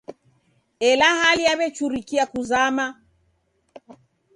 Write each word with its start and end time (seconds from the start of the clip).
Ela 0.89 1.07
hali 1.19 1.43
yaw'iachurikia 1.47 2.23
kuzama. 2.31 2.85